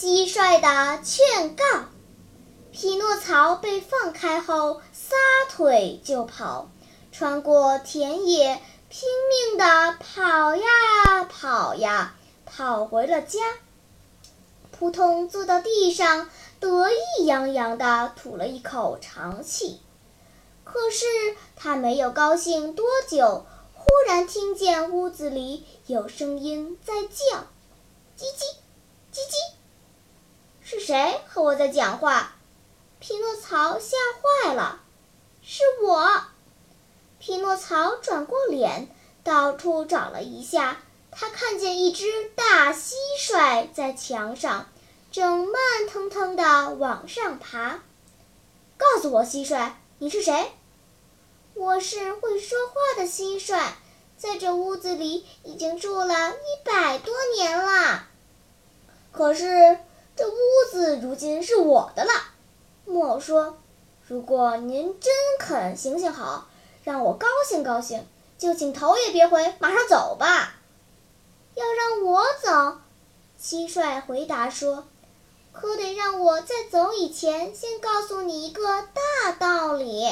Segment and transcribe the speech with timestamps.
[0.00, 1.62] 蟋蟀的劝告。
[2.72, 5.14] 匹诺曹被放开后，撒
[5.50, 6.70] 腿就跑，
[7.12, 12.14] 穿过田野，拼命地跑呀跑呀，
[12.46, 13.40] 跑回了家。
[14.70, 16.30] 扑通坐到地上，
[16.60, 19.82] 得意洋洋地吐了一口长气。
[20.64, 21.04] 可是
[21.56, 23.44] 他没有高兴多久，
[23.74, 27.40] 忽然听见屋子里有声音在叫。
[28.16, 28.56] 叽叽，
[29.12, 29.59] 叽叽，
[30.70, 32.36] 是谁和我在讲话？
[33.00, 33.96] 匹诺曹吓
[34.44, 34.80] 坏了，
[35.42, 36.22] 是我。
[37.18, 38.86] 匹诺曹转过脸，
[39.24, 40.76] 到处找了一下，
[41.10, 44.68] 他看见一只大蟋蟀在墙上，
[45.10, 47.80] 正慢腾腾地往上爬。
[48.76, 50.52] 告诉我，蟋蟀，你是谁？
[51.54, 53.60] 我是会说话的蟋蟀，
[54.16, 58.06] 在这屋子里已经住了一百多年了。
[59.10, 59.80] 可是
[60.16, 60.34] 这屋
[60.70, 62.10] 子如今是我的了，
[62.84, 63.58] 木偶说
[64.06, 66.46] ：“如果您真肯行行好，
[66.84, 70.56] 让我高兴高兴，就请头也别回，马上走吧。”
[71.54, 72.80] 要让我走，
[73.40, 74.84] 蟋蟀回答说
[75.52, 80.08] ：“可得让我在走以前先告诉你一个大道理。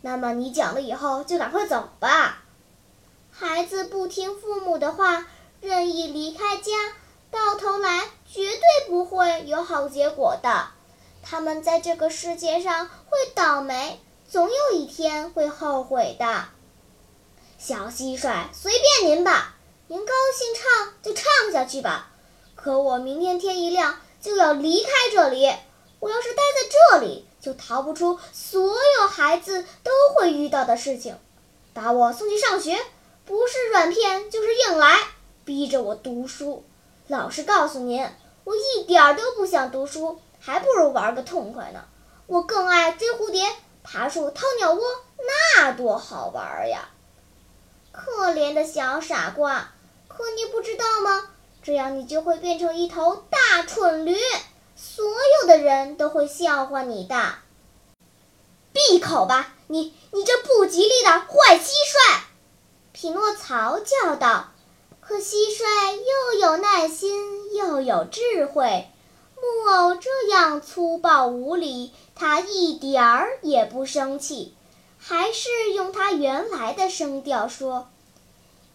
[0.00, 2.42] 那么你讲了以后就赶快走吧。
[3.30, 5.26] 孩子不听父母的话，
[5.60, 6.72] 任意离开家。”
[7.30, 10.68] 到头来绝对不会有好结果的，
[11.22, 16.46] 他们在这个世界上会倒霉，总有一天会后悔的。
[17.58, 19.56] 小蟋蟀，随便您吧，
[19.88, 22.10] 您高兴唱就唱下去吧。
[22.54, 25.52] 可我明天天一亮就要离开这里，
[26.00, 31.18] 我要是待在这里，就逃不出所有孩子都会遇到的事情，
[31.74, 32.78] 把我送去上学，
[33.24, 34.96] 不是软骗就是硬来，
[35.44, 36.64] 逼着我读书。
[37.08, 38.06] 老实告诉您，
[38.44, 41.84] 我一点儿都不想读书，还不如玩个痛快呢。
[42.26, 43.50] 我更爱追蝴蝶、
[43.82, 44.82] 爬树、掏鸟窝，
[45.56, 46.90] 那多好玩呀！
[47.92, 49.70] 可怜的小傻瓜，
[50.06, 51.30] 可你不知道吗？
[51.62, 54.14] 这样你就会变成一头大蠢驴，
[54.76, 57.36] 所有的人都会笑话你的。
[58.74, 62.20] 闭口吧，你你这不吉利的坏蟋蟀！
[62.92, 64.50] 匹诺曹叫道。
[65.08, 65.64] 可蟋蟀
[65.96, 68.90] 又有耐心又有智慧，
[69.36, 74.54] 木偶这样粗暴无礼，它一点儿也不生气，
[74.98, 77.88] 还是用它原来的声调说：“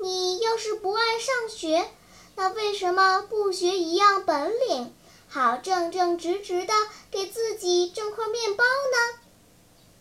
[0.00, 1.86] 你要是不爱上学，
[2.34, 4.94] 那为什么不学一样本领，
[5.28, 6.72] 好正正直直的
[7.10, 9.20] 给自己挣块面包呢？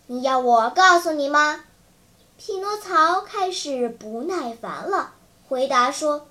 [0.08, 1.66] 你要我告诉你吗？”
[2.40, 5.16] 匹诺曹开始不耐烦了。
[5.52, 6.30] 回答说：“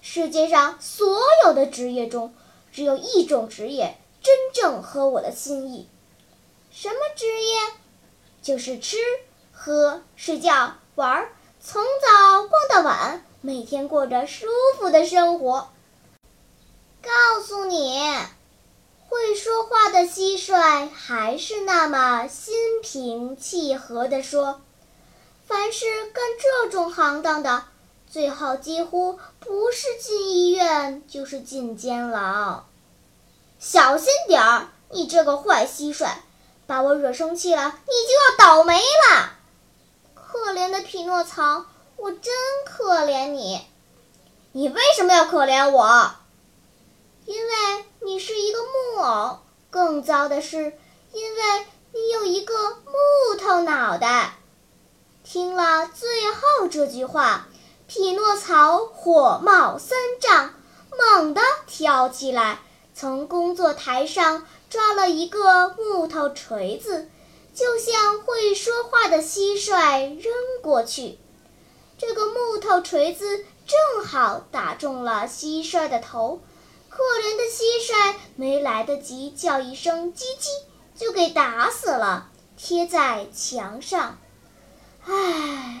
[0.00, 2.32] 世界上所有的职业中，
[2.70, 5.88] 只有一种职业真正合我的心意。
[6.70, 7.58] 什么职业？
[8.40, 8.98] 就是吃、
[9.50, 11.28] 喝、睡觉、玩，
[11.60, 14.46] 从早逛到晚，每天过着舒
[14.78, 15.68] 服的生活。
[17.02, 17.98] 告诉你，
[19.08, 24.60] 会说话的蟋蟀还是那么心平气和地说：
[25.48, 27.64] 凡是干这种行当的。”
[28.12, 32.64] 最后几乎不是进医院，就是进监牢。
[33.58, 36.10] 小心点儿，你这个坏蟋蟀，
[36.66, 39.32] 把我惹生气了，你就要倒霉了。
[40.12, 41.64] 可怜的匹诺曹，
[41.96, 42.34] 我真
[42.66, 43.64] 可怜你。
[44.52, 46.14] 你为什么要可怜我？
[47.24, 49.38] 因为你是一个木偶。
[49.70, 50.76] 更糟的是，
[51.12, 54.34] 因为你有一个木头脑袋。
[55.24, 57.48] 听了最后这句话。
[57.94, 60.54] 匹诺曹火冒三丈，
[60.98, 62.60] 猛地跳起来，
[62.94, 67.10] 从工作台上抓了一个木头锤子，
[67.54, 71.18] 就向会说话的蟋蟀扔过去。
[71.98, 76.40] 这个木头锤子正好打中了蟋蟀的头，
[76.88, 80.48] 可怜的蟋蟀没来得及叫一声“叽叽”，
[80.96, 84.18] 就给打死了，贴在墙上。
[85.04, 85.80] 唉。